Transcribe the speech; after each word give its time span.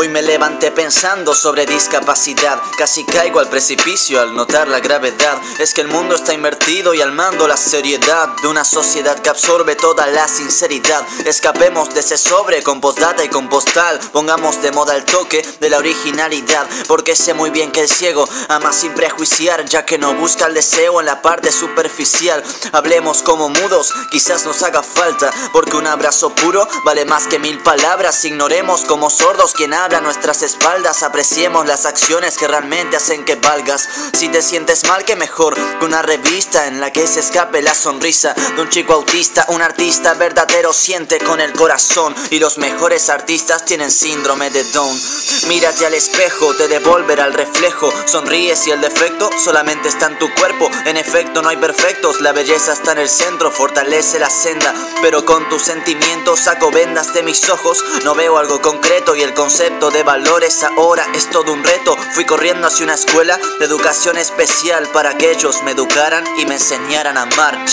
Hoy 0.00 0.08
me 0.08 0.22
levanté 0.22 0.70
pensando 0.70 1.34
sobre 1.34 1.66
discapacidad. 1.66 2.62
Casi 2.78 3.04
caigo 3.04 3.40
al 3.40 3.48
precipicio 3.48 4.20
al 4.20 4.32
notar 4.32 4.68
la 4.68 4.78
gravedad. 4.78 5.36
Es 5.58 5.74
que 5.74 5.80
el 5.80 5.88
mundo 5.88 6.14
está 6.14 6.32
invertido 6.32 6.94
y 6.94 7.00
al 7.00 7.10
mando 7.10 7.48
la 7.48 7.56
seriedad 7.56 8.28
de 8.40 8.46
una 8.46 8.64
sociedad 8.64 9.18
que 9.18 9.28
absorbe 9.28 9.74
toda 9.74 10.06
la 10.06 10.28
sinceridad. 10.28 11.04
Escapemos 11.26 11.92
de 11.94 11.98
ese 11.98 12.16
sobre 12.16 12.62
con 12.62 12.80
postdata 12.80 13.24
y 13.24 13.28
con 13.28 13.48
postal. 13.48 13.98
Pongamos 14.12 14.62
de 14.62 14.70
moda 14.70 14.94
el 14.94 15.04
toque 15.04 15.44
de 15.58 15.68
la 15.68 15.78
originalidad. 15.78 16.68
Porque 16.86 17.16
sé 17.16 17.34
muy 17.34 17.50
bien 17.50 17.72
que 17.72 17.80
el 17.80 17.88
ciego 17.88 18.28
ama 18.48 18.72
sin 18.72 18.94
prejuiciar, 18.94 19.64
ya 19.64 19.84
que 19.84 19.98
no 19.98 20.14
busca 20.14 20.46
el 20.46 20.54
deseo 20.54 21.00
en 21.00 21.06
la 21.06 21.22
parte 21.22 21.50
superficial. 21.50 22.44
Hablemos 22.70 23.22
como 23.22 23.48
mudos, 23.48 23.92
quizás 24.12 24.46
nos 24.46 24.62
haga 24.62 24.84
falta. 24.84 25.32
Porque 25.52 25.76
un 25.76 25.88
abrazo 25.88 26.30
puro 26.30 26.68
vale 26.84 27.04
más 27.04 27.26
que 27.26 27.40
mil 27.40 27.58
palabras. 27.64 28.24
Ignoremos 28.24 28.82
como 28.82 29.10
sordos 29.10 29.54
quien 29.54 29.74
habla 29.74 29.87
a 29.96 30.00
nuestras 30.00 30.42
espaldas. 30.42 31.02
Apreciemos 31.02 31.66
las 31.66 31.86
acciones 31.86 32.36
que 32.36 32.46
realmente 32.46 32.96
hacen 32.96 33.24
que 33.24 33.36
valgas. 33.36 33.88
Si 34.12 34.28
te 34.28 34.42
sientes 34.42 34.86
mal, 34.86 35.04
que 35.04 35.16
mejor 35.16 35.54
que 35.54 35.84
una 35.84 36.02
revista 36.02 36.66
en 36.66 36.80
la 36.80 36.92
que 36.92 37.06
se 37.06 37.20
escape 37.20 37.62
la 37.62 37.74
sonrisa 37.74 38.34
de 38.34 38.60
un 38.60 38.68
chico 38.68 38.92
autista. 38.94 39.46
Un 39.48 39.62
artista 39.62 40.14
verdadero 40.14 40.72
siente 40.72 41.18
con 41.18 41.40
el 41.40 41.52
corazón. 41.52 42.14
Y 42.30 42.38
los 42.38 42.58
mejores 42.58 43.08
artistas 43.08 43.64
tienen 43.64 43.90
síndrome 43.90 44.50
de 44.50 44.64
Down. 44.64 45.00
Mírate 45.46 45.86
al 45.86 45.94
espejo, 45.94 46.54
te 46.54 46.68
devolverá 46.68 47.24
el 47.26 47.34
reflejo. 47.34 47.90
Sonríes 48.06 48.66
y 48.66 48.72
el 48.72 48.80
defecto 48.80 49.30
solamente 49.42 49.88
está 49.88 50.06
en 50.06 50.18
tu 50.18 50.32
cuerpo. 50.34 50.70
En 50.84 50.96
efecto, 50.96 51.40
no 51.40 51.48
hay 51.48 51.56
perfectos. 51.56 52.20
La 52.20 52.32
belleza 52.32 52.72
está 52.72 52.92
en 52.92 52.98
el 52.98 53.08
centro, 53.08 53.50
fortalece 53.50 54.18
la 54.18 54.30
senda. 54.30 54.74
Pero 55.00 55.24
con 55.24 55.48
tus 55.48 55.62
sentimientos 55.62 56.40
saco 56.40 56.70
vendas 56.70 57.14
de 57.14 57.22
mis 57.22 57.48
ojos. 57.48 57.84
No 58.04 58.14
veo 58.14 58.38
algo 58.38 58.60
concreto 58.60 59.14
y 59.14 59.22
el 59.22 59.34
concepto 59.34 59.77
de 59.78 60.02
valores 60.02 60.64
ahora 60.64 61.06
es 61.14 61.30
todo 61.30 61.52
un 61.52 61.62
reto. 61.62 61.96
Fui 62.12 62.24
corriendo 62.24 62.66
hacia 62.66 62.84
una 62.84 62.94
escuela 62.94 63.38
de 63.60 63.64
educación 63.64 64.18
especial 64.18 64.88
para 64.88 65.16
que 65.16 65.30
ellos 65.30 65.62
me 65.62 65.70
educaran 65.70 66.24
y 66.36 66.46
me 66.46 66.54
enseñaran 66.54 67.16
a 67.16 67.22
amar. 67.22 67.64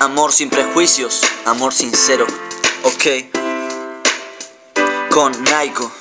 Amor 0.00 0.32
sin 0.32 0.50
prejuicios, 0.50 1.22
amor 1.44 1.72
sincero. 1.72 2.26
Ok. 2.82 3.30
Con 5.10 5.32
Naiko. 5.44 5.95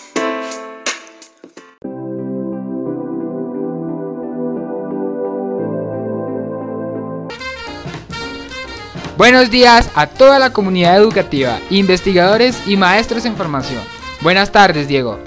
Buenos 9.18 9.50
días 9.50 9.90
a 9.96 10.08
toda 10.08 10.40
la 10.40 10.52
comunidad 10.52 10.98
educativa, 10.98 11.60
investigadores 11.70 12.62
y 12.68 12.76
maestros 12.76 13.24
en 13.24 13.38
formación. 13.38 13.82
Buenas 14.20 14.52
tardes, 14.52 14.90
Diego. 14.90 15.20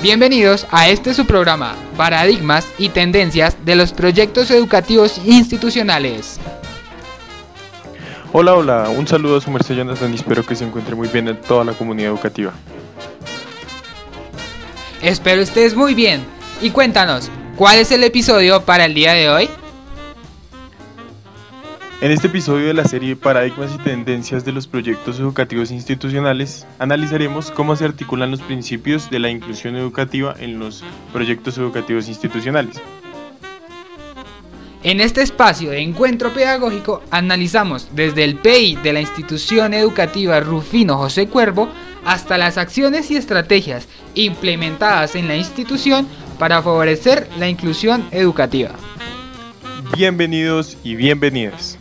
Bienvenidos 0.00 0.66
a 0.70 0.88
este 0.88 1.12
su 1.12 1.26
programa, 1.26 1.74
Paradigmas 1.98 2.66
y 2.78 2.88
Tendencias 2.88 3.58
de 3.66 3.76
los 3.76 3.92
Proyectos 3.92 4.50
Educativos 4.50 5.20
Institucionales. 5.26 6.40
Hola, 8.32 8.54
hola, 8.54 8.88
un 8.88 9.06
saludo 9.06 9.36
a 9.36 9.40
su 9.42 9.50
merced 9.50 9.76
Jonathan 9.76 10.10
y 10.10 10.16
espero 10.16 10.46
que 10.46 10.56
se 10.56 10.64
encuentre 10.64 10.94
muy 10.94 11.08
bien 11.08 11.28
en 11.28 11.38
toda 11.38 11.66
la 11.66 11.74
comunidad 11.74 12.12
educativa. 12.12 12.52
Espero 15.02 15.42
estés 15.42 15.74
muy 15.74 15.92
bien 15.92 16.24
y 16.62 16.70
cuéntanos, 16.70 17.28
¿cuál 17.56 17.76
es 17.76 17.92
el 17.92 18.04
episodio 18.04 18.62
para 18.62 18.86
el 18.86 18.94
día 18.94 19.12
de 19.12 19.28
hoy? 19.28 19.50
En 22.00 22.12
este 22.12 22.28
episodio 22.28 22.68
de 22.68 22.74
la 22.74 22.84
serie 22.84 23.16
Paradigmas 23.16 23.74
y 23.74 23.78
Tendencias 23.78 24.44
de 24.44 24.52
los 24.52 24.68
Proyectos 24.68 25.18
Educativos 25.18 25.72
Institucionales, 25.72 26.64
analizaremos 26.78 27.50
cómo 27.50 27.74
se 27.74 27.86
articulan 27.86 28.30
los 28.30 28.40
principios 28.40 29.10
de 29.10 29.18
la 29.18 29.30
inclusión 29.30 29.74
educativa 29.74 30.32
en 30.38 30.60
los 30.60 30.84
proyectos 31.12 31.58
educativos 31.58 32.06
institucionales. 32.06 32.80
En 34.84 35.00
este 35.00 35.22
espacio 35.22 35.70
de 35.70 35.80
encuentro 35.80 36.32
pedagógico 36.32 37.02
analizamos 37.10 37.88
desde 37.96 38.22
el 38.22 38.36
PI 38.36 38.76
de 38.76 38.92
la 38.92 39.00
institución 39.00 39.74
educativa 39.74 40.38
Rufino 40.38 40.98
José 40.98 41.26
Cuervo 41.26 41.68
hasta 42.04 42.38
las 42.38 42.58
acciones 42.58 43.10
y 43.10 43.16
estrategias 43.16 43.88
implementadas 44.14 45.16
en 45.16 45.26
la 45.26 45.34
institución 45.34 46.06
para 46.38 46.62
favorecer 46.62 47.28
la 47.40 47.48
inclusión 47.48 48.06
educativa. 48.12 48.70
Bienvenidos 49.96 50.76
y 50.84 50.94
bienvenidas. 50.94 51.76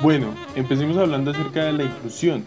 Bueno, 0.00 0.32
empecemos 0.54 0.96
hablando 0.96 1.32
acerca 1.32 1.64
de 1.64 1.72
la 1.72 1.82
inclusión, 1.82 2.44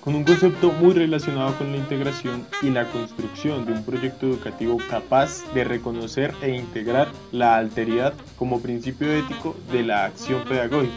con 0.00 0.14
un 0.14 0.22
concepto 0.22 0.70
muy 0.70 0.92
relacionado 0.92 1.52
con 1.58 1.72
la 1.72 1.78
integración 1.78 2.46
y 2.62 2.70
la 2.70 2.86
construcción 2.90 3.66
de 3.66 3.72
un 3.72 3.84
proyecto 3.84 4.26
educativo 4.26 4.78
capaz 4.88 5.42
de 5.52 5.64
reconocer 5.64 6.32
e 6.42 6.50
integrar 6.50 7.08
la 7.32 7.56
alteridad 7.56 8.14
como 8.38 8.60
principio 8.60 9.12
ético 9.12 9.56
de 9.72 9.82
la 9.82 10.04
acción 10.04 10.44
pedagógica. 10.44 10.94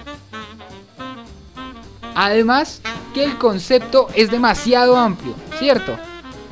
Además, 2.14 2.82
que 3.16 3.24
el 3.24 3.40
concepto 3.40 4.08
es 4.16 4.30
demasiado 4.30 4.98
amplio, 4.98 5.34
¿cierto? 5.58 5.98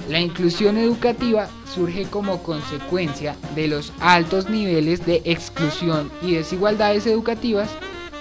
La 0.09 0.19
inclusión 0.19 0.77
educativa 0.77 1.47
surge 1.71 2.05
como 2.05 2.41
consecuencia 2.41 3.35
de 3.53 3.67
los 3.67 3.93
altos 3.99 4.49
niveles 4.49 5.05
de 5.05 5.21
exclusión 5.25 6.11
y 6.23 6.33
desigualdades 6.33 7.05
educativas 7.05 7.69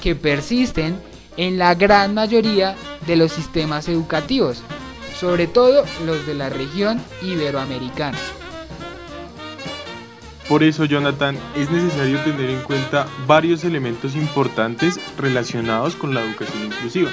que 0.03 0.15
persisten 0.15 0.97
en 1.37 1.59
la 1.59 1.75
gran 1.75 2.15
mayoría 2.15 2.77
de 3.07 3.17
los 3.17 3.33
sistemas 3.33 3.89
educativos, 3.89 4.63
sobre 5.19 5.47
todo 5.47 5.85
los 6.05 6.27
de 6.27 6.35
la 6.35 6.51
región 6.51 7.01
iberoamericana. 7.23 8.19
Por 10.49 10.63
eso, 10.63 10.85
Jonathan, 10.85 11.39
es 11.57 11.71
necesario 11.71 12.19
tener 12.21 12.51
en 12.51 12.61
cuenta 12.63 13.07
varios 13.27 13.65
elementos 13.65 14.15
importantes 14.15 15.01
relacionados 15.17 15.97
con 15.97 16.15
la 16.15 16.23
educación 16.23 16.65
inclusiva. 16.65 17.11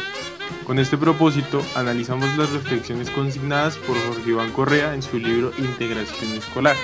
Con 0.65 0.79
este 0.79 0.97
propósito, 0.97 1.63
analizamos 1.75 2.37
las 2.37 2.51
reflexiones 2.51 3.09
consignadas 3.11 3.77
por 3.77 3.95
Jorge 4.07 4.31
Iván 4.31 4.51
Correa 4.51 4.93
en 4.93 5.01
su 5.01 5.17
libro 5.17 5.51
Integración 5.57 6.31
Escolar, 6.33 6.75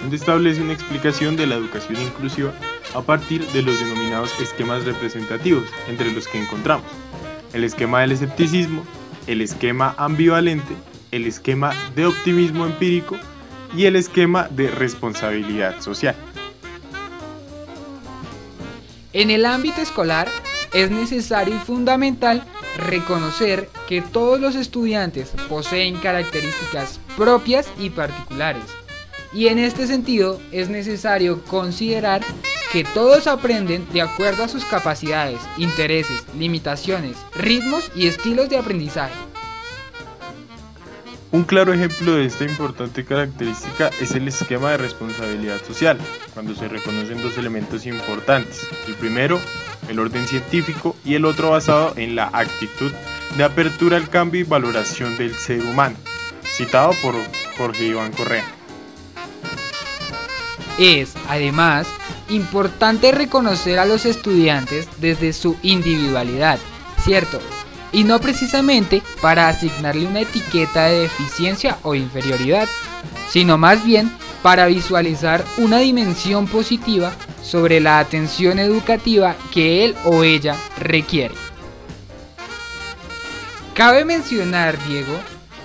donde 0.00 0.16
establece 0.16 0.62
una 0.62 0.74
explicación 0.74 1.36
de 1.36 1.46
la 1.46 1.56
educación 1.56 2.00
inclusiva 2.00 2.52
a 2.94 3.02
partir 3.02 3.46
de 3.48 3.62
los 3.62 3.78
denominados 3.78 4.38
esquemas 4.40 4.84
representativos, 4.84 5.64
entre 5.88 6.12
los 6.12 6.26
que 6.28 6.42
encontramos 6.42 6.86
el 7.56 7.64
esquema 7.64 8.02
del 8.02 8.12
escepticismo, 8.12 8.84
el 9.26 9.40
esquema 9.40 9.94
ambivalente, 9.98 10.74
el 11.10 11.26
esquema 11.26 11.72
de 11.94 12.06
optimismo 12.06 12.66
empírico 12.66 13.16
y 13.74 13.86
el 13.86 13.96
esquema 13.96 14.48
de 14.50 14.70
responsabilidad 14.70 15.80
social. 15.80 16.14
En 19.12 19.30
el 19.30 19.46
ámbito 19.46 19.80
escolar 19.80 20.28
es 20.74 20.90
necesario 20.90 21.54
y 21.54 21.58
fundamental 21.58 22.44
reconocer 22.76 23.70
que 23.88 24.02
todos 24.02 24.38
los 24.38 24.54
estudiantes 24.54 25.30
poseen 25.48 25.96
características 25.96 27.00
propias 27.16 27.66
y 27.78 27.88
particulares. 27.88 28.64
Y 29.32 29.48
en 29.48 29.58
este 29.58 29.86
sentido 29.86 30.40
es 30.52 30.68
necesario 30.68 31.42
considerar 31.44 32.22
que 32.72 32.84
todos 32.84 33.26
aprenden 33.26 33.86
de 33.92 34.02
acuerdo 34.02 34.44
a 34.44 34.48
sus 34.48 34.64
capacidades, 34.64 35.40
intereses, 35.56 36.24
limitaciones, 36.36 37.16
ritmos 37.34 37.90
y 37.94 38.06
estilos 38.06 38.48
de 38.48 38.58
aprendizaje. 38.58 39.14
Un 41.32 41.44
claro 41.44 41.72
ejemplo 41.72 42.14
de 42.14 42.24
esta 42.24 42.44
importante 42.44 43.04
característica 43.04 43.90
es 44.00 44.12
el 44.12 44.28
esquema 44.28 44.70
de 44.70 44.78
responsabilidad 44.78 45.62
social, 45.66 45.98
cuando 46.32 46.54
se 46.54 46.68
reconocen 46.68 47.20
dos 47.20 47.36
elementos 47.36 47.84
importantes. 47.84 48.66
El 48.86 48.94
primero, 48.94 49.40
el 49.88 49.98
orden 49.98 50.26
científico, 50.26 50.96
y 51.04 51.14
el 51.14 51.24
otro 51.24 51.50
basado 51.50 51.92
en 51.96 52.14
la 52.14 52.30
actitud 52.32 52.92
de 53.36 53.44
apertura 53.44 53.96
al 53.96 54.08
cambio 54.08 54.40
y 54.40 54.44
valoración 54.44 55.16
del 55.18 55.34
ser 55.34 55.62
humano, 55.62 55.96
citado 56.44 56.92
por 57.02 57.14
Jorge 57.58 57.86
Iván 57.86 58.12
Correa. 58.12 58.44
Es, 60.78 61.14
además, 61.28 61.88
importante 62.28 63.12
reconocer 63.12 63.78
a 63.78 63.86
los 63.86 64.06
estudiantes 64.06 64.88
desde 64.98 65.32
su 65.32 65.56
individualidad, 65.62 66.58
¿cierto? 67.04 67.40
y 67.92 68.04
no 68.04 68.20
precisamente 68.20 69.02
para 69.22 69.48
asignarle 69.48 70.06
una 70.06 70.20
etiqueta 70.20 70.84
de 70.84 71.00
deficiencia 71.00 71.78
o 71.82 71.94
inferioridad, 71.94 72.68
sino 73.30 73.56
más 73.56 73.84
bien 73.84 74.12
para 74.42 74.66
visualizar 74.66 75.44
una 75.56 75.78
dimensión 75.78 76.46
positiva 76.46 77.12
sobre 77.42 77.80
la 77.80 77.98
atención 77.98 78.58
educativa 78.58 79.34
que 79.50 79.84
él 79.84 79.96
o 80.04 80.24
ella 80.24 80.56
requiere. 80.78 81.34
Cabe 83.72 84.04
mencionar, 84.04 84.76
Diego, 84.86 85.18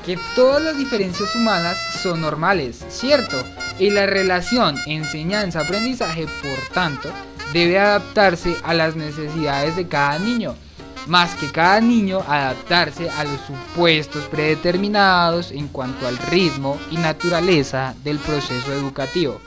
que 0.05 0.17
todas 0.35 0.61
las 0.61 0.77
diferencias 0.77 1.35
humanas 1.35 1.77
son 2.01 2.21
normales, 2.21 2.83
¿cierto? 2.89 3.43
Y 3.79 3.89
la 3.89 4.05
relación 4.05 4.77
enseñanza-aprendizaje, 4.85 6.25
por 6.25 6.73
tanto, 6.73 7.09
debe 7.53 7.79
adaptarse 7.79 8.55
a 8.63 8.73
las 8.73 8.95
necesidades 8.95 9.75
de 9.75 9.87
cada 9.87 10.19
niño 10.19 10.55
más 11.07 11.33
que 11.35 11.51
cada 11.51 11.81
niño 11.81 12.23
adaptarse 12.27 13.09
a 13.09 13.23
los 13.23 13.39
supuestos 13.41 14.25
predeterminados 14.25 15.51
en 15.51 15.67
cuanto 15.67 16.07
al 16.07 16.17
ritmo 16.17 16.79
y 16.91 16.97
naturaleza 16.97 17.95
del 18.03 18.19
proceso 18.19 18.71
educativo. 18.71 19.41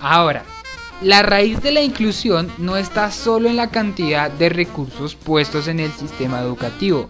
Ahora, 0.00 0.44
la 1.02 1.22
raíz 1.22 1.62
de 1.62 1.72
la 1.72 1.80
inclusión 1.80 2.50
no 2.58 2.76
está 2.76 3.10
solo 3.10 3.48
en 3.48 3.56
la 3.56 3.70
cantidad 3.70 4.30
de 4.30 4.50
recursos 4.50 5.14
puestos 5.14 5.66
en 5.66 5.80
el 5.80 5.90
sistema 5.92 6.40
educativo, 6.40 7.08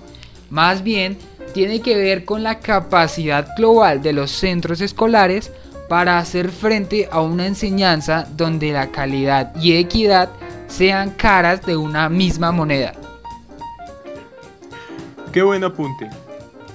más 0.48 0.82
bien 0.82 1.18
tiene 1.54 1.80
que 1.80 1.96
ver 1.96 2.24
con 2.24 2.42
la 2.42 2.60
capacidad 2.60 3.48
global 3.56 4.02
de 4.02 4.12
los 4.12 4.30
centros 4.30 4.80
escolares 4.80 5.52
para 5.88 6.18
hacer 6.18 6.50
frente 6.50 7.08
a 7.10 7.20
una 7.20 7.46
enseñanza 7.46 8.28
donde 8.36 8.70
la 8.70 8.92
calidad 8.92 9.52
y 9.56 9.72
equidad 9.72 10.30
sean 10.68 11.10
caras 11.10 11.66
de 11.66 11.76
una 11.76 12.08
misma 12.08 12.52
moneda. 12.52 12.92
Qué 15.32 15.42
buen 15.42 15.64
apunte. 15.64 16.08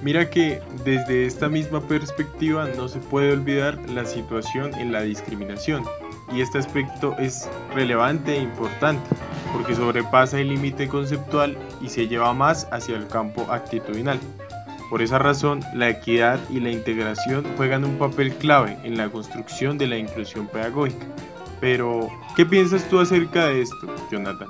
Mira 0.02 0.30
que 0.30 0.62
desde 0.84 1.26
esta 1.26 1.48
misma 1.48 1.80
perspectiva 1.88 2.68
no 2.76 2.90
se 2.90 3.00
puede 3.00 3.32
olvidar 3.32 3.80
la 3.90 4.04
situación 4.06 4.74
en 4.76 4.92
la 4.92 5.02
discriminación 5.02 5.86
y 6.34 6.42
este 6.42 6.58
aspecto 6.58 7.16
es 7.18 7.50
relevante 7.74 8.36
e 8.36 8.42
importante 8.42 9.08
porque 9.54 9.76
sobrepasa 9.76 10.40
el 10.40 10.50
límite 10.50 10.88
conceptual 10.88 11.58
y 11.82 11.90
se 11.90 12.08
lleva 12.08 12.34
más 12.34 12.68
hacia 12.72 12.98
el 12.98 13.08
campo 13.08 13.48
actitudinal. 13.50 14.20
Por 14.90 15.02
esa 15.02 15.18
razón, 15.18 15.62
la 15.74 15.90
equidad 15.90 16.40
y 16.50 16.60
la 16.60 16.72
integración 16.72 17.46
juegan 17.58 17.86
un 17.86 17.98
papel 17.98 18.34
clave 18.36 18.78
en 18.84 18.98
la 18.98 19.10
construcción 19.10 19.78
de 19.78 19.88
la 19.88 19.98
inclusión 19.98 20.48
pedagógica. 20.48 21.06
Pero, 21.60 22.10
¿qué 22.36 22.46
piensas 22.46 22.88
tú 22.90 23.00
acerca 23.00 23.48
de 23.48 23.62
esto, 23.62 23.88
Jonathan? 24.12 24.50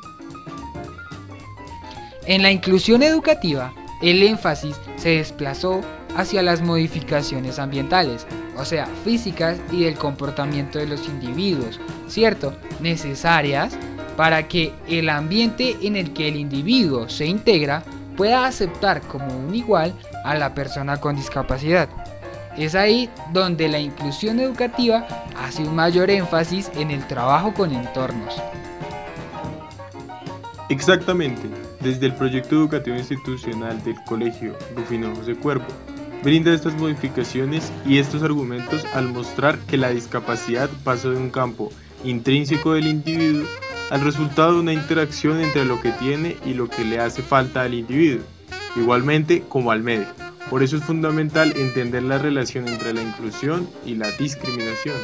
En 2.25 2.41
la 2.41 2.51
inclusión 2.51 3.03
educativa, 3.03 3.73
el 4.01 4.23
énfasis 4.23 4.75
se 4.97 5.09
desplazó 5.09 5.81
hacia 6.17 6.41
las 6.41 6.61
modificaciones 6.61 7.59
ambientales, 7.59 8.25
o 8.57 8.65
sea, 8.65 8.87
físicas 9.03 9.59
y 9.71 9.83
del 9.83 9.95
comportamiento 9.95 10.79
de 10.79 10.87
los 10.87 11.07
individuos, 11.07 11.79
¿cierto? 12.07 12.53
Necesarias 12.79 13.77
para 14.15 14.47
que 14.47 14.73
el 14.87 15.09
ambiente 15.09 15.75
en 15.81 15.95
el 15.95 16.13
que 16.13 16.27
el 16.27 16.37
individuo 16.37 17.09
se 17.09 17.25
integra 17.25 17.83
pueda 18.15 18.45
aceptar 18.45 19.01
como 19.01 19.37
un 19.37 19.53
igual 19.53 19.93
a 20.23 20.35
la 20.35 20.53
persona 20.53 20.97
con 20.97 21.15
discapacidad. 21.15 21.89
Es 22.57 22.73
ahí 22.73 23.09
donde 23.33 23.67
la 23.67 23.79
inclusión 23.79 24.39
educativa 24.39 25.05
hace 25.37 25.63
un 25.63 25.75
mayor 25.75 26.09
énfasis 26.09 26.71
en 26.75 26.91
el 26.91 27.05
trabajo 27.07 27.53
con 27.53 27.73
entornos. 27.73 28.41
Exactamente, 30.69 31.43
desde 31.81 32.07
el 32.07 32.15
proyecto 32.15 32.55
educativo 32.55 32.95
institucional 32.95 33.83
del 33.83 33.95
Colegio 34.05 34.57
Rufino 34.75 35.13
José 35.15 35.35
Cuervo, 35.35 35.65
brinda 36.25 36.51
estas 36.51 36.73
modificaciones 36.73 37.71
y 37.85 37.99
estos 37.99 38.23
argumentos 38.23 38.83
al 38.95 39.07
mostrar 39.13 39.59
que 39.59 39.77
la 39.77 39.89
discapacidad 39.89 40.71
pasa 40.83 41.09
de 41.09 41.17
un 41.17 41.29
campo 41.29 41.71
intrínseco 42.03 42.73
del 42.73 42.87
individuo 42.87 43.47
al 43.91 44.01
resultado 44.01 44.53
de 44.53 44.59
una 44.61 44.73
interacción 44.73 45.39
entre 45.39 45.65
lo 45.65 45.79
que 45.79 45.91
tiene 45.91 46.35
y 46.43 46.55
lo 46.55 46.67
que 46.67 46.83
le 46.83 46.99
hace 46.99 47.21
falta 47.21 47.61
al 47.61 47.75
individuo, 47.75 48.25
igualmente 48.75 49.43
como 49.47 49.69
al 49.69 49.83
medio. 49.83 50.07
Por 50.49 50.63
eso 50.63 50.77
es 50.77 50.83
fundamental 50.83 51.53
entender 51.55 52.01
la 52.01 52.17
relación 52.17 52.67
entre 52.67 52.93
la 52.93 53.03
inclusión 53.03 53.69
y 53.85 53.93
la 53.93 54.09
discriminación. 54.09 54.95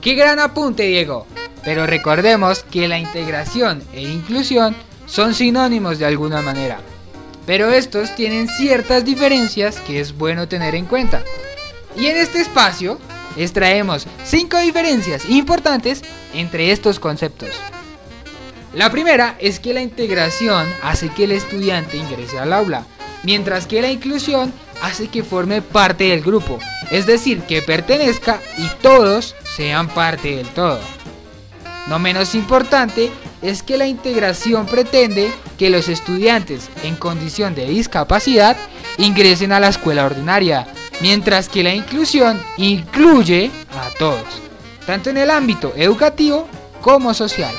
¡Qué 0.00 0.14
gran 0.14 0.40
apunte, 0.40 0.82
Diego! 0.82 1.28
Pero 1.64 1.86
recordemos 1.86 2.64
que 2.64 2.88
la 2.88 2.98
integración 2.98 3.84
e 3.92 4.02
inclusión 4.02 4.74
son 5.06 5.32
sinónimos 5.32 6.00
de 6.00 6.06
alguna 6.06 6.42
manera. 6.42 6.80
Pero 7.46 7.70
estos 7.70 8.14
tienen 8.14 8.48
ciertas 8.48 9.04
diferencias 9.04 9.80
que 9.80 10.00
es 10.00 10.16
bueno 10.16 10.48
tener 10.48 10.74
en 10.74 10.86
cuenta. 10.86 11.22
Y 11.96 12.06
en 12.06 12.16
este 12.16 12.40
espacio 12.40 12.98
extraemos 13.36 14.06
5 14.24 14.58
diferencias 14.58 15.28
importantes 15.28 16.02
entre 16.34 16.70
estos 16.70 16.98
conceptos. 16.98 17.50
La 18.74 18.90
primera 18.90 19.36
es 19.38 19.60
que 19.60 19.74
la 19.74 19.82
integración 19.82 20.66
hace 20.82 21.10
que 21.10 21.24
el 21.24 21.32
estudiante 21.32 21.98
ingrese 21.98 22.38
al 22.38 22.52
aula, 22.52 22.86
mientras 23.22 23.66
que 23.66 23.82
la 23.82 23.90
inclusión 23.90 24.52
hace 24.80 25.08
que 25.08 25.22
forme 25.22 25.60
parte 25.60 26.04
del 26.04 26.22
grupo, 26.22 26.58
es 26.90 27.06
decir, 27.06 27.42
que 27.42 27.60
pertenezca 27.60 28.40
y 28.56 28.68
todos 28.80 29.34
sean 29.56 29.88
parte 29.88 30.36
del 30.36 30.48
todo. 30.48 30.80
No 31.86 31.98
menos 31.98 32.34
importante 32.34 33.10
es 33.42 33.62
que 33.62 33.76
la 33.76 33.86
integración 33.86 34.66
pretende 34.66 35.30
que 35.58 35.70
los 35.70 35.88
estudiantes 35.88 36.70
en 36.84 36.96
condición 36.96 37.54
de 37.54 37.66
discapacidad 37.66 38.56
ingresen 38.98 39.52
a 39.52 39.60
la 39.60 39.68
escuela 39.68 40.06
ordinaria, 40.06 40.66
mientras 41.00 41.48
que 41.48 41.62
la 41.62 41.74
inclusión 41.74 42.40
incluye 42.56 43.50
a 43.70 43.90
todos, 43.98 44.24
tanto 44.86 45.10
en 45.10 45.18
el 45.18 45.30
ámbito 45.30 45.72
educativo 45.76 46.46
como 46.80 47.12
social. 47.14 47.54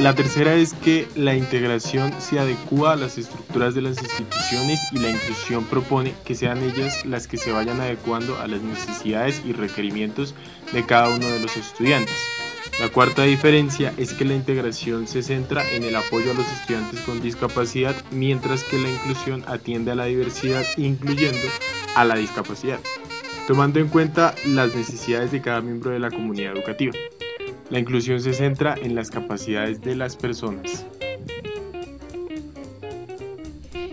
La 0.00 0.12
tercera 0.12 0.54
es 0.54 0.74
que 0.74 1.06
la 1.14 1.36
integración 1.36 2.12
se 2.18 2.40
adecua 2.40 2.94
a 2.94 2.96
las 2.96 3.16
estructuras 3.16 3.76
de 3.76 3.82
las 3.82 4.02
instituciones 4.02 4.80
y 4.90 4.98
la 4.98 5.10
inclusión 5.10 5.64
propone 5.66 6.12
que 6.24 6.34
sean 6.34 6.60
ellas 6.64 7.06
las 7.06 7.28
que 7.28 7.36
se 7.36 7.52
vayan 7.52 7.80
adecuando 7.80 8.36
a 8.40 8.48
las 8.48 8.60
necesidades 8.60 9.40
y 9.44 9.52
requerimientos 9.52 10.34
de 10.72 10.84
cada 10.84 11.10
uno 11.10 11.28
de 11.28 11.38
los 11.38 11.56
estudiantes. 11.56 12.33
La 12.80 12.88
cuarta 12.88 13.22
diferencia 13.22 13.94
es 13.96 14.12
que 14.14 14.24
la 14.24 14.34
integración 14.34 15.06
se 15.06 15.22
centra 15.22 15.62
en 15.72 15.84
el 15.84 15.94
apoyo 15.94 16.32
a 16.32 16.34
los 16.34 16.46
estudiantes 16.52 17.00
con 17.00 17.22
discapacidad, 17.22 17.94
mientras 18.10 18.64
que 18.64 18.78
la 18.78 18.90
inclusión 18.90 19.44
atiende 19.46 19.92
a 19.92 19.94
la 19.94 20.06
diversidad, 20.06 20.64
incluyendo 20.76 21.46
a 21.94 22.04
la 22.04 22.16
discapacidad, 22.16 22.80
tomando 23.46 23.78
en 23.78 23.88
cuenta 23.88 24.34
las 24.48 24.74
necesidades 24.74 25.30
de 25.30 25.40
cada 25.40 25.60
miembro 25.60 25.92
de 25.92 26.00
la 26.00 26.10
comunidad 26.10 26.56
educativa. 26.56 26.92
La 27.70 27.78
inclusión 27.78 28.20
se 28.20 28.32
centra 28.32 28.74
en 28.82 28.96
las 28.96 29.08
capacidades 29.08 29.80
de 29.80 29.94
las 29.94 30.16
personas. 30.16 30.84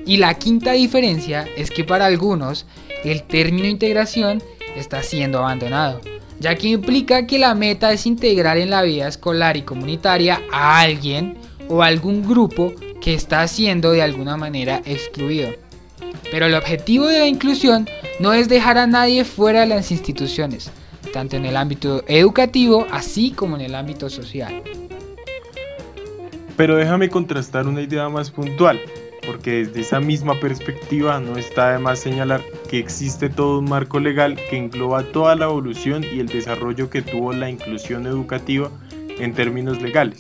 Y 0.07 0.17
la 0.17 0.33
quinta 0.33 0.71
diferencia 0.71 1.47
es 1.55 1.69
que 1.69 1.83
para 1.83 2.07
algunos 2.07 2.65
el 3.03 3.23
término 3.23 3.67
integración 3.67 4.41
está 4.75 5.03
siendo 5.03 5.37
abandonado 5.37 6.01
ya 6.41 6.55
que 6.55 6.69
implica 6.69 7.27
que 7.27 7.37
la 7.37 7.53
meta 7.53 7.91
es 7.91 8.07
integrar 8.07 8.57
en 8.57 8.71
la 8.71 8.81
vida 8.81 9.07
escolar 9.07 9.57
y 9.57 9.61
comunitaria 9.61 10.41
a 10.51 10.79
alguien 10.79 11.37
o 11.69 11.83
algún 11.83 12.27
grupo 12.27 12.73
que 12.99 13.13
está 13.13 13.47
siendo 13.47 13.91
de 13.91 14.01
alguna 14.01 14.37
manera 14.37 14.81
excluido. 14.85 15.51
Pero 16.31 16.47
el 16.47 16.55
objetivo 16.55 17.05
de 17.05 17.19
la 17.19 17.27
inclusión 17.27 17.87
no 18.19 18.33
es 18.33 18.49
dejar 18.49 18.79
a 18.79 18.87
nadie 18.87 19.23
fuera 19.23 19.61
de 19.61 19.67
las 19.67 19.91
instituciones, 19.91 20.71
tanto 21.13 21.37
en 21.37 21.45
el 21.45 21.55
ámbito 21.55 22.03
educativo 22.07 22.87
así 22.91 23.29
como 23.31 23.55
en 23.55 23.61
el 23.61 23.75
ámbito 23.75 24.09
social. 24.09 24.63
Pero 26.57 26.75
déjame 26.75 27.09
contrastar 27.09 27.67
una 27.67 27.81
idea 27.81 28.09
más 28.09 28.31
puntual, 28.31 28.81
porque 29.31 29.63
desde 29.63 29.79
esa 29.79 30.01
misma 30.01 30.37
perspectiva 30.41 31.21
no 31.21 31.37
está 31.37 31.71
de 31.71 31.79
más 31.79 31.99
señalar 31.99 32.41
que 32.69 32.79
existe 32.79 33.29
todo 33.29 33.59
un 33.59 33.69
marco 33.69 33.97
legal 33.97 34.37
que 34.49 34.57
engloba 34.57 35.03
toda 35.03 35.37
la 35.37 35.45
evolución 35.45 36.03
y 36.03 36.19
el 36.19 36.27
desarrollo 36.27 36.89
que 36.89 37.01
tuvo 37.01 37.31
la 37.31 37.49
inclusión 37.49 38.05
educativa 38.07 38.69
en 39.19 39.33
términos 39.33 39.81
legales, 39.81 40.19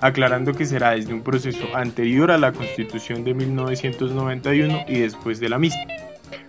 aclarando 0.00 0.54
que 0.54 0.66
será 0.66 0.90
desde 0.90 1.14
un 1.14 1.22
proceso 1.22 1.68
anterior 1.72 2.32
a 2.32 2.38
la 2.38 2.50
Constitución 2.50 3.22
de 3.22 3.34
1991 3.34 4.86
y 4.88 4.98
después 4.98 5.38
de 5.38 5.50
la 5.50 5.60
misma. 5.60 5.82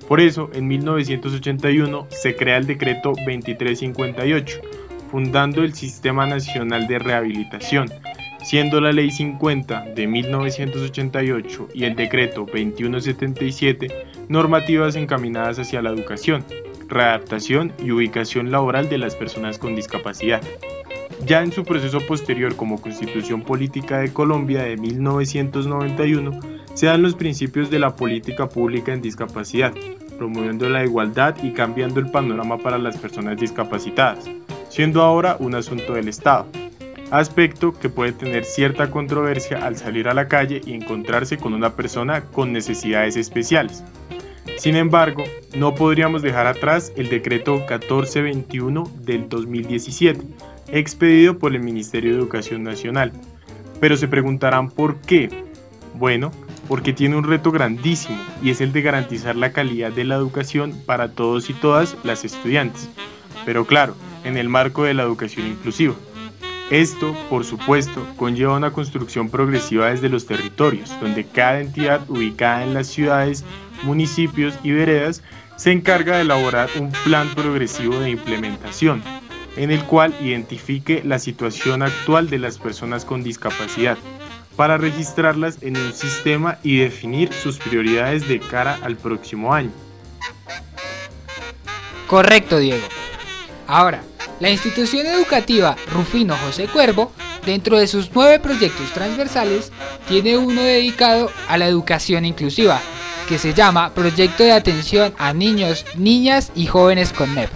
Por 0.08 0.20
eso, 0.20 0.50
en 0.54 0.68
1981 0.68 2.08
se 2.10 2.36
crea 2.36 2.58
el 2.58 2.66
decreto 2.66 3.10
2358, 3.10 4.62
fundando 5.12 5.62
el 5.62 5.76
Sistema 5.76 6.26
Nacional 6.26 6.88
de 6.88 6.98
Rehabilitación, 6.98 7.88
siendo 8.50 8.82
la 8.82 8.92
Ley 8.92 9.12
50 9.12 9.92
de 9.94 10.08
1988 10.08 11.68
y 11.72 11.84
el 11.84 11.96
Decreto 11.96 12.48
2177 12.52 14.08
normativas 14.28 14.96
encaminadas 14.96 15.60
hacia 15.60 15.84
la 15.84 15.92
educación, 15.92 16.44
readaptación 16.88 17.72
y 17.78 17.92
ubicación 17.92 18.50
laboral 18.50 18.90
de 18.90 18.98
las 18.98 19.16
personas 19.16 19.60
con 19.60 19.76
discapacidad. 19.76 20.42
Ya 21.28 21.44
en 21.44 21.52
su 21.52 21.64
proceso 21.64 22.00
posterior 22.08 22.56
como 22.56 22.82
Constitución 22.82 23.44
Política 23.44 24.00
de 24.00 24.12
Colombia 24.12 24.64
de 24.64 24.78
1991, 24.78 26.40
se 26.74 26.88
dan 26.88 27.04
los 27.04 27.14
principios 27.14 27.70
de 27.70 27.78
la 27.78 27.96
política 27.96 28.50
pública 28.50 28.92
en 28.92 29.04
discapacidad, 29.04 29.76
promoviendo 30.18 30.68
la 30.70 30.84
igualdad 30.84 31.36
y 31.44 31.52
cambiando 31.52 32.00
el 32.00 32.10
panorama 32.10 32.58
para 32.58 32.80
las 32.80 32.98
personas 32.98 33.40
discapacitadas, 33.40 34.26
siendo 34.70 35.04
ahora 35.04 35.38
un 35.40 35.54
asunto 35.54 35.94
del 35.94 36.08
Estado 36.08 36.48
aspecto 37.12 37.74
que 37.74 37.90
puede 37.90 38.12
tener 38.12 38.46
cierta 38.46 38.92
controversia 38.92 39.66
al 39.66 39.78
salir 39.78 40.08
a 40.08 40.14
la 40.14 40.28
calle 40.28 40.62
y 40.66 40.74
encontrarse 40.74 41.38
con 41.38 41.54
una 41.54 41.76
persona 41.76 42.22
con 42.26 42.54
necesidades 42.54 43.16
especiales. 43.16 43.84
Sin 44.58 44.76
embargo, 44.76 45.24
no 45.56 45.74
podríamos 45.74 46.22
dejar 46.22 46.48
atrás 46.48 46.92
el 46.96 47.10
decreto 47.10 47.56
1421 47.56 48.92
del 49.02 49.30
2017, 49.30 50.22
expedido 50.72 51.38
por 51.38 51.56
el 51.56 51.62
Ministerio 51.62 52.12
de 52.12 52.20
Educación 52.20 52.64
Nacional. 52.64 53.12
Pero 53.80 53.96
se 53.96 54.08
preguntarán 54.08 54.70
por 54.70 55.00
qué. 55.00 55.30
Bueno, 55.96 56.32
porque 56.68 56.94
tiene 56.94 57.16
un 57.16 57.24
reto 57.24 57.52
grandísimo 57.52 58.18
y 58.44 58.52
es 58.52 58.62
el 58.62 58.74
de 58.74 58.82
garantizar 58.82 59.36
la 59.36 59.54
calidad 59.54 59.92
de 59.92 60.04
la 60.04 60.16
educación 60.16 60.74
para 60.86 61.10
todos 61.14 61.50
y 61.50 61.54
todas 61.54 61.98
las 62.04 62.26
estudiantes. 62.26 62.90
Pero 63.46 63.66
claro, 63.66 63.96
en 64.24 64.38
el 64.38 64.50
marco 64.50 64.84
de 64.84 64.94
la 64.94 65.04
educación 65.04 65.48
inclusiva. 65.48 65.96
Esto, 66.70 67.16
por 67.32 67.46
supuesto, 67.46 68.06
conlleva 68.16 68.56
una 68.56 68.72
construcción 68.72 69.30
progresiva 69.30 69.90
desde 69.90 70.08
los 70.08 70.28
territorios, 70.28 70.96
donde 71.02 71.26
cada 71.26 71.62
entidad 71.62 72.08
ubicada 72.08 72.64
en 72.64 72.76
las 72.76 72.88
ciudades, 72.88 73.44
municipios 73.82 74.54
y 74.62 74.72
veredas 74.72 75.24
se 75.56 75.72
encarga 75.72 76.18
de 76.18 76.22
elaborar 76.22 76.70
un 76.78 76.92
plan 77.04 77.28
progresivo 77.34 78.00
de 78.00 78.12
implementación, 78.12 79.02
en 79.58 79.72
el 79.72 79.84
cual 79.86 80.14
identifique 80.22 81.02
la 81.04 81.18
situación 81.18 81.82
actual 81.82 82.30
de 82.30 82.38
las 82.38 82.60
personas 82.60 83.04
con 83.04 83.24
discapacidad, 83.24 83.98
para 84.56 84.78
registrarlas 84.78 85.58
en 85.64 85.76
un 85.76 85.92
sistema 85.92 86.60
y 86.62 86.78
definir 86.78 87.34
sus 87.34 87.58
prioridades 87.58 88.28
de 88.28 88.40
cara 88.40 88.78
al 88.84 88.96
próximo 88.96 89.54
año. 89.54 89.72
Correcto, 92.08 92.60
Diego. 92.60 92.86
Ahora, 93.68 94.02
la 94.40 94.50
institución 94.50 95.06
educativa 95.06 95.76
Rufino 95.92 96.36
José 96.38 96.68
Cuervo, 96.68 97.12
dentro 97.46 97.78
de 97.78 97.88
sus 97.88 98.10
nueve 98.14 98.40
proyectos 98.40 98.92
transversales, 98.94 99.72
tiene 100.08 100.38
uno 100.38 100.62
dedicado 100.62 101.32
a 101.48 101.58
la 101.58 101.68
educación 101.68 102.26
inclusiva, 102.26 102.80
que 103.28 103.38
se 103.38 103.54
llama 103.54 103.94
Proyecto 103.94 104.44
de 104.44 104.52
Atención 104.52 105.14
a 105.18 105.34
Niños, 105.34 105.86
Niñas 105.96 106.52
y 106.56 106.68
Jóvenes 106.68 107.14
con 107.14 107.36
NEP. 107.36 107.50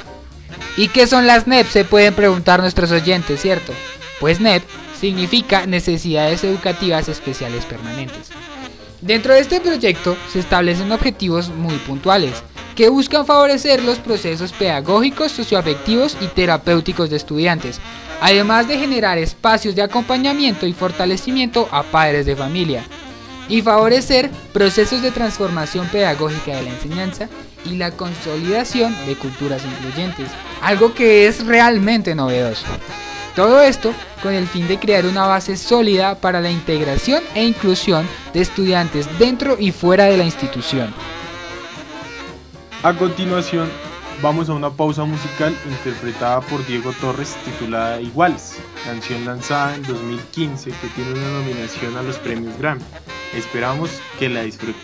¿Y 0.78 0.90
qué 0.90 1.08
son 1.08 1.28
las 1.28 1.48
NEP? 1.48 1.68
Se 1.68 1.86
pueden 1.86 2.14
preguntar 2.14 2.60
nuestros 2.60 2.92
oyentes, 2.92 3.42
¿cierto? 3.42 3.74
Pues 4.20 4.40
NEP 4.40 4.64
significa 5.00 5.66
Necesidades 5.66 6.44
Educativas 6.44 7.08
Especiales 7.10 7.66
Permanentes. 7.66 8.30
Dentro 9.02 9.34
de 9.34 9.42
este 9.42 9.60
proyecto 9.60 10.16
se 10.32 10.40
establecen 10.40 10.92
objetivos 10.92 11.50
muy 11.50 11.76
puntuales, 11.76 12.42
que 12.76 12.90
buscan 12.90 13.26
favorecer 13.26 13.84
los 13.84 14.00
procesos 14.00 14.52
pedagógicos, 14.52 15.32
socioafectivos 15.32 16.18
y 16.22 16.28
terapéuticos 16.28 17.10
de 17.10 17.18
estudiantes, 17.18 17.80
además 18.22 18.68
de 18.68 18.78
generar 18.78 19.18
espacios 19.18 19.76
de 19.76 19.84
acompañamiento 19.84 20.66
y 20.66 20.74
fortalecimiento 20.74 21.68
a 21.72 21.84
padres 21.84 22.26
de 22.26 22.36
familia, 22.36 22.84
y 23.50 23.62
favorecer 23.62 24.30
procesos 24.54 25.02
de 25.02 25.12
transformación 25.12 25.88
pedagógica 25.88 26.56
de 26.56 26.64
la 26.64 26.70
enseñanza 26.70 27.30
y 27.66 27.76
la 27.76 27.92
consolidación 27.92 28.96
de 29.06 29.16
culturas 29.16 29.62
incluyentes, 29.66 30.30
algo 30.62 30.94
que 30.94 31.28
es 31.28 31.46
realmente 31.46 32.16
novedoso. 32.16 32.66
Todo 33.36 33.62
esto 33.62 33.94
con 34.22 34.34
el 34.34 34.48
fin 34.48 34.68
de 34.68 34.78
crear 34.78 35.06
una 35.06 35.26
base 35.26 35.58
sólida 35.58 36.16
para 36.16 36.40
la 36.40 36.52
integración 36.52 37.24
e 37.34 37.44
inclusión 37.44 38.08
de 38.34 38.42
estudiantes 38.42 39.08
dentro 39.18 39.58
y 39.60 39.72
fuera 39.72 40.06
de 40.06 40.18
la 40.18 40.24
institución. 40.24 40.94
A 42.84 42.94
continuación, 42.98 43.70
vamos 44.22 44.50
a 44.50 44.54
una 44.54 44.70
pausa 44.70 45.06
musical 45.06 45.56
interpretada 45.70 46.42
por 46.42 46.68
Diego 46.68 46.92
Torres 47.00 47.34
titulada 47.46 48.02
Iguales, 48.02 48.60
canción 48.84 49.24
lanzada 49.24 49.76
en 49.76 49.84
2015 49.84 50.70
que 50.70 50.88
tiene 50.90 51.12
una 51.14 51.32
nominación 51.40 51.96
a 51.96 52.04
los 52.04 52.18
premios 52.18 52.58
Grammy. 52.58 52.84
Esperamos 53.34 54.02
que 54.20 54.28
la 54.28 54.42
disfruten. 54.42 54.82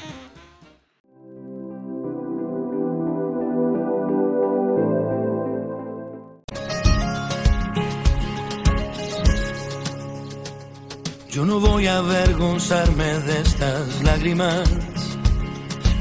Yo 11.30 11.46
no 11.46 11.60
voy 11.60 11.88
a 11.88 11.98
avergonzarme 11.98 13.04
de 13.04 13.42
estas 13.42 14.02
lágrimas 14.04 15.09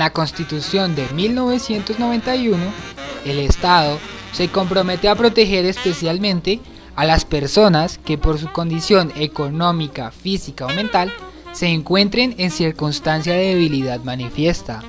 la 0.00 0.14
Constitución 0.14 0.94
de 0.94 1.06
1991, 1.10 2.56
el 3.26 3.38
Estado 3.38 3.98
se 4.32 4.48
compromete 4.48 5.10
a 5.10 5.14
proteger 5.14 5.66
especialmente 5.66 6.58
a 6.96 7.04
las 7.04 7.26
personas 7.26 7.98
que 7.98 8.16
por 8.16 8.38
su 8.38 8.50
condición 8.50 9.12
económica, 9.14 10.10
física 10.10 10.64
o 10.64 10.70
mental 10.70 11.12
se 11.52 11.66
encuentren 11.66 12.34
en 12.38 12.50
circunstancia 12.50 13.34
de 13.34 13.48
debilidad 13.48 14.00
manifiesta. 14.02 14.82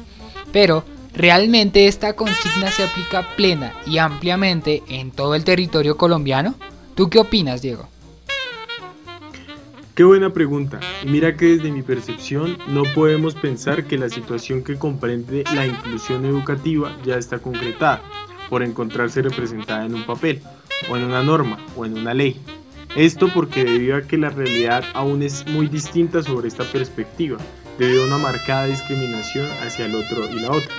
Pero, 0.53 0.85
¿realmente 1.13 1.87
esta 1.87 2.13
consigna 2.13 2.71
se 2.71 2.85
aplica 2.85 3.35
plena 3.35 3.73
y 3.85 3.97
ampliamente 3.97 4.81
en 4.87 5.11
todo 5.11 5.35
el 5.35 5.43
territorio 5.43 5.97
colombiano? 5.97 6.55
¿Tú 6.95 7.09
qué 7.09 7.19
opinas, 7.19 7.61
Diego? 7.61 7.89
Qué 9.93 10.05
buena 10.05 10.31
pregunta. 10.31 10.79
mira 11.05 11.35
que 11.35 11.57
desde 11.57 11.69
mi 11.69 11.81
percepción 11.81 12.57
no 12.69 12.83
podemos 12.95 13.35
pensar 13.35 13.83
que 13.83 13.97
la 13.97 14.09
situación 14.09 14.63
que 14.63 14.77
comprende 14.77 15.43
la 15.53 15.65
inclusión 15.65 16.23
educativa 16.23 16.95
ya 17.03 17.17
está 17.17 17.39
concretada 17.39 18.01
por 18.49 18.63
encontrarse 18.63 19.21
representada 19.21 19.85
en 19.85 19.93
un 19.93 20.05
papel, 20.05 20.41
o 20.89 20.95
en 20.95 21.03
una 21.03 21.23
norma, 21.23 21.59
o 21.75 21.85
en 21.85 21.97
una 21.97 22.13
ley. 22.13 22.39
Esto 22.95 23.27
porque 23.33 23.65
debido 23.65 23.97
a 23.97 24.01
que 24.03 24.17
la 24.17 24.29
realidad 24.29 24.85
aún 24.93 25.23
es 25.23 25.45
muy 25.47 25.67
distinta 25.67 26.23
sobre 26.23 26.47
esta 26.47 26.63
perspectiva, 26.63 27.37
debido 27.77 28.03
a 28.03 28.07
una 28.07 28.17
marcada 28.17 28.67
discriminación 28.67 29.47
hacia 29.61 29.87
el 29.87 29.95
otro 29.95 30.25
y 30.29 30.39
la 30.39 30.51
otra. 30.51 30.73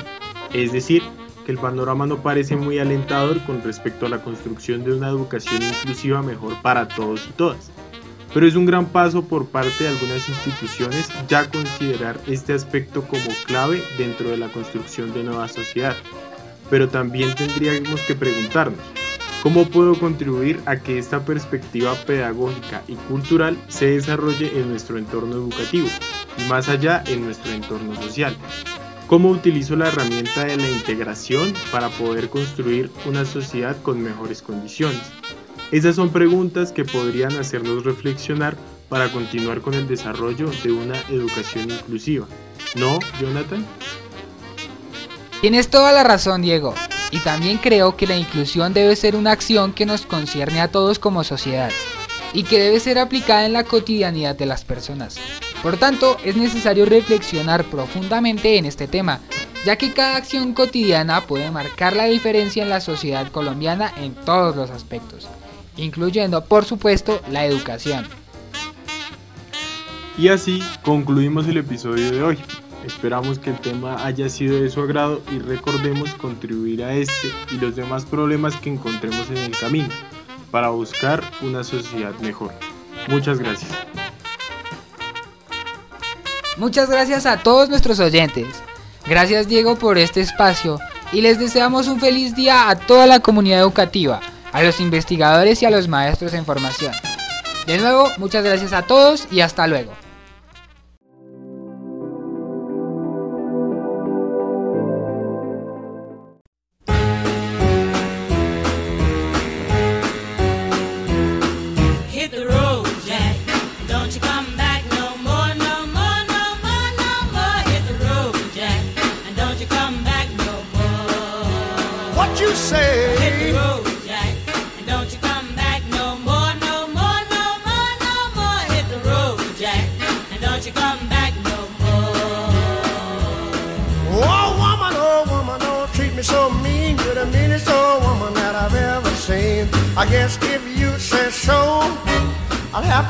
Es 0.54 0.72
decir, 0.72 1.02
que 1.44 1.52
el 1.52 1.58
panorama 1.58 2.06
no 2.06 2.22
parece 2.22 2.56
muy 2.56 2.78
alentador 2.78 3.40
con 3.44 3.62
respecto 3.62 4.06
a 4.06 4.08
la 4.08 4.22
construcción 4.22 4.84
de 4.84 4.94
una 4.94 5.10
educación 5.10 5.62
inclusiva 5.62 6.22
mejor 6.22 6.54
para 6.62 6.88
todos 6.88 7.26
y 7.28 7.32
todas. 7.32 7.70
Pero 8.34 8.46
es 8.46 8.54
un 8.54 8.66
gran 8.66 8.86
paso 8.86 9.24
por 9.24 9.46
parte 9.46 9.84
de 9.84 9.90
algunas 9.90 10.28
instituciones 10.28 11.08
ya 11.28 11.50
considerar 11.50 12.18
este 12.26 12.52
aspecto 12.54 13.02
como 13.02 13.28
clave 13.46 13.82
dentro 13.98 14.30
de 14.30 14.38
la 14.38 14.48
construcción 14.48 15.12
de 15.12 15.24
nueva 15.24 15.48
sociedad. 15.48 15.96
Pero 16.70 16.88
también 16.88 17.34
tendríamos 17.34 18.00
que 18.02 18.14
preguntarnos, 18.14 18.80
¿Cómo 19.42 19.64
puedo 19.64 19.98
contribuir 19.98 20.60
a 20.66 20.76
que 20.76 20.98
esta 20.98 21.24
perspectiva 21.24 21.94
pedagógica 22.06 22.84
y 22.86 22.94
cultural 22.94 23.58
se 23.66 23.86
desarrolle 23.86 24.56
en 24.56 24.68
nuestro 24.68 24.98
entorno 24.98 25.34
educativo 25.34 25.88
y 26.38 26.48
más 26.48 26.68
allá 26.68 27.02
en 27.08 27.24
nuestro 27.24 27.50
entorno 27.50 27.96
social? 27.96 28.36
¿Cómo 29.08 29.30
utilizo 29.30 29.74
la 29.74 29.88
herramienta 29.88 30.44
de 30.44 30.58
la 30.58 30.70
integración 30.70 31.52
para 31.72 31.88
poder 31.88 32.28
construir 32.28 32.88
una 33.04 33.24
sociedad 33.24 33.76
con 33.82 34.00
mejores 34.00 34.42
condiciones? 34.42 35.02
Esas 35.72 35.96
son 35.96 36.10
preguntas 36.10 36.70
que 36.70 36.84
podrían 36.84 37.34
hacernos 37.38 37.84
reflexionar 37.84 38.56
para 38.90 39.10
continuar 39.10 39.62
con 39.62 39.72
el 39.72 39.88
desarrollo 39.88 40.50
de 40.62 40.70
una 40.70 41.00
educación 41.08 41.70
inclusiva. 41.70 42.26
¿No, 42.74 42.98
Jonathan? 43.18 43.64
Tienes 45.40 45.70
toda 45.70 45.92
la 45.92 46.04
razón, 46.04 46.42
Diego. 46.42 46.74
Y 47.10 47.20
también 47.20 47.56
creo 47.56 47.96
que 47.96 48.06
la 48.06 48.18
inclusión 48.18 48.74
debe 48.74 48.94
ser 48.96 49.16
una 49.16 49.32
acción 49.32 49.72
que 49.72 49.86
nos 49.86 50.02
concierne 50.02 50.60
a 50.60 50.68
todos 50.70 50.98
como 50.98 51.24
sociedad 51.24 51.70
y 52.34 52.44
que 52.44 52.60
debe 52.60 52.78
ser 52.78 52.98
aplicada 52.98 53.46
en 53.46 53.54
la 53.54 53.64
cotidianidad 53.64 54.36
de 54.36 54.46
las 54.46 54.64
personas. 54.64 55.16
Por 55.62 55.78
tanto, 55.78 56.18
es 56.22 56.36
necesario 56.36 56.84
reflexionar 56.84 57.64
profundamente 57.64 58.58
en 58.58 58.66
este 58.66 58.88
tema, 58.88 59.20
ya 59.64 59.76
que 59.76 59.92
cada 59.92 60.16
acción 60.16 60.52
cotidiana 60.52 61.22
puede 61.22 61.50
marcar 61.50 61.96
la 61.96 62.04
diferencia 62.04 62.62
en 62.62 62.68
la 62.68 62.80
sociedad 62.80 63.30
colombiana 63.30 63.92
en 63.96 64.14
todos 64.14 64.54
los 64.54 64.70
aspectos, 64.70 65.28
incluyendo 65.76 66.44
por 66.44 66.64
supuesto 66.64 67.20
la 67.30 67.44
educación. 67.46 68.06
Y 70.18 70.28
así 70.28 70.62
concluimos 70.82 71.48
el 71.48 71.56
episodio 71.56 72.10
de 72.10 72.22
hoy. 72.22 72.38
Esperamos 72.84 73.38
que 73.38 73.50
el 73.50 73.58
tema 73.60 74.04
haya 74.04 74.28
sido 74.28 74.60
de 74.60 74.68
su 74.68 74.80
agrado 74.80 75.22
y 75.30 75.38
recordemos 75.38 76.14
contribuir 76.14 76.82
a 76.82 76.94
este 76.94 77.30
y 77.50 77.54
los 77.54 77.76
demás 77.76 78.04
problemas 78.04 78.56
que 78.56 78.70
encontremos 78.70 79.30
en 79.30 79.38
el 79.38 79.56
camino 79.56 79.88
para 80.50 80.68
buscar 80.70 81.22
una 81.40 81.64
sociedad 81.64 82.12
mejor. 82.20 82.52
Muchas 83.08 83.38
gracias. 83.38 83.70
Muchas 86.58 86.90
gracias 86.90 87.24
a 87.24 87.38
todos 87.38 87.68
nuestros 87.68 87.98
oyentes. 88.00 88.46
Gracias 89.06 89.48
Diego 89.48 89.76
por 89.76 89.96
este 89.96 90.20
espacio 90.20 90.78
y 91.12 91.20
les 91.20 91.38
deseamos 91.38 91.88
un 91.88 92.00
feliz 92.00 92.34
día 92.34 92.68
a 92.68 92.76
toda 92.76 93.06
la 93.06 93.20
comunidad 93.20 93.60
educativa, 93.60 94.20
a 94.52 94.62
los 94.62 94.80
investigadores 94.80 95.62
y 95.62 95.66
a 95.66 95.70
los 95.70 95.88
maestros 95.88 96.34
en 96.34 96.44
formación. 96.44 96.92
De 97.66 97.78
nuevo, 97.78 98.08
muchas 98.18 98.44
gracias 98.44 98.72
a 98.72 98.82
todos 98.82 99.26
y 99.30 99.40
hasta 99.40 99.66
luego. 99.66 99.92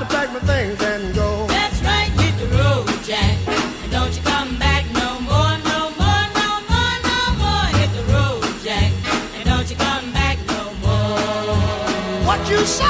To 0.03 0.09
pack 0.09 0.33
my 0.33 0.41
things 0.41 0.83
and 0.83 1.15
go. 1.15 1.47
That's 1.47 1.81
right, 1.83 2.11
hit 2.19 2.35
the 2.39 2.49
road, 2.57 2.89
Jack. 3.05 3.37
And 3.83 3.93
don't 3.93 4.15
you 4.17 4.23
come 4.23 4.59
back 4.59 4.85
no 4.95 5.21
more, 5.21 5.55
no 5.71 5.81
more, 6.01 6.25
no 6.41 6.49
more, 6.71 6.95
no 7.11 7.19
more. 7.43 7.67
Hit 7.79 7.91
the 7.99 8.05
road, 8.13 8.43
Jack. 8.65 8.91
And 9.37 9.45
don't 9.45 9.69
you 9.71 9.77
come 9.77 10.13
back 10.13 10.39
no 10.49 10.65
more. 10.83 12.27
What 12.27 12.41
you 12.51 12.59
say? 12.67 12.85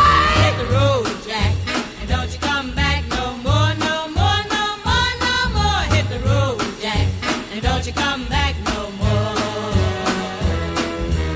Hit 0.45 0.57
the 0.63 0.69
road, 0.73 1.07
Jack. 1.27 1.53
And 2.01 2.09
don't 2.09 2.33
you 2.33 2.41
come 2.41 2.75
back 2.75 3.05
no 3.11 3.37
more, 3.47 3.73
no 3.87 3.97
more, 4.17 4.41
no 4.57 4.65
more, 4.87 5.13
no 5.27 5.37
more. 5.57 5.83
Hit 5.95 6.09
the 6.09 6.21
road, 6.31 6.61
Jack. 6.81 7.07
And 7.53 7.61
don't 7.61 7.85
you 7.87 7.93
come 7.93 8.25
back 8.29 8.55
no 8.73 8.91
more. 9.03 9.35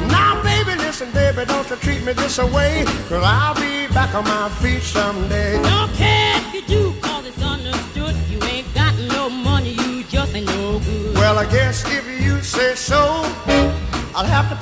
Now, 0.08 0.42
baby, 0.42 0.74
listen, 0.78 1.10
baby, 1.12 1.44
don't 1.44 1.68
you 1.68 1.76
treat 1.76 2.02
me 2.02 2.12
this 2.14 2.38
away, 2.38 2.84
cause 3.08 3.22
I'll 3.22 3.54
be 3.54 3.65
back 3.96 4.14
on 4.14 4.24
my 4.24 4.50
feet 4.60 4.82
someday. 4.82 5.54
Don't 5.62 5.90
care 5.94 6.36
if 6.36 6.52
you 6.52 6.62
do, 6.74 6.92
cause 7.00 7.24
it's 7.24 7.42
understood. 7.42 8.14
You 8.28 8.38
ain't 8.42 8.68
got 8.74 8.94
no 9.16 9.30
money, 9.30 9.70
you 9.70 10.04
just 10.04 10.34
ain't 10.34 10.46
no 10.46 10.78
good. 10.80 11.14
Well, 11.14 11.38
I 11.38 11.46
guess 11.50 11.82
if 11.90 12.04
you 12.20 12.42
say 12.42 12.74
so, 12.74 13.00
I'll 14.14 14.30
have 14.36 14.50
to 14.50 14.55